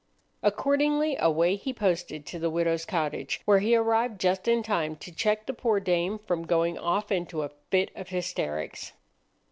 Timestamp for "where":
3.45-3.59